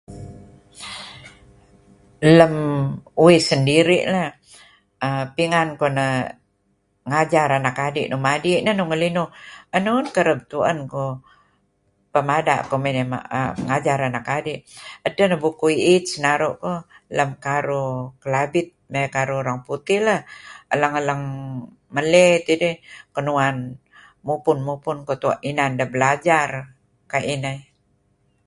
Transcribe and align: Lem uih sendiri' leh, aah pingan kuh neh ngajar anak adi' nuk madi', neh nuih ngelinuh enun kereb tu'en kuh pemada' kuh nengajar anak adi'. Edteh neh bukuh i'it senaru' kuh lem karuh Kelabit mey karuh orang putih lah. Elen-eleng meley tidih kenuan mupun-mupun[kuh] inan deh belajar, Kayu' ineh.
Lem 2.37 2.55
uih 3.25 3.41
sendiri' 3.49 4.01
leh, 4.13 4.29
aah 5.05 5.25
pingan 5.35 5.69
kuh 5.79 5.91
neh 5.97 6.15
ngajar 7.09 7.49
anak 7.57 7.77
adi' 7.87 8.09
nuk 8.11 8.23
madi', 8.27 8.61
neh 8.65 8.75
nuih 8.77 8.89
ngelinuh 8.89 9.29
enun 9.77 10.05
kereb 10.15 10.39
tu'en 10.51 10.79
kuh 10.93 11.13
pemada' 12.13 12.65
kuh 12.69 12.81
nengajar 12.95 13.99
anak 14.07 14.27
adi'. 14.37 14.63
Edteh 15.07 15.27
neh 15.29 15.39
bukuh 15.43 15.71
i'it 15.79 16.03
senaru' 16.11 16.57
kuh 16.63 16.79
lem 17.17 17.29
karuh 17.45 17.93
Kelabit 18.21 18.67
mey 18.91 19.07
karuh 19.15 19.37
orang 19.43 19.59
putih 19.67 19.99
lah. 20.07 20.19
Elen-eleng 20.73 21.23
meley 21.95 22.31
tidih 22.47 22.75
kenuan 23.15 23.55
mupun-mupun[kuh] 24.27 25.49
inan 25.49 25.71
deh 25.79 25.89
belajar, 25.93 26.49
Kayu' 27.11 27.29
ineh. 27.35 27.59